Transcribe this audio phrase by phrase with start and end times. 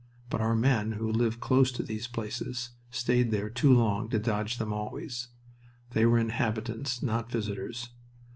[0.31, 4.57] But our men, who lived close to these places, stayed there too long to dodge
[4.57, 5.27] them always.
[5.91, 7.91] They were inhabitants, not visitors.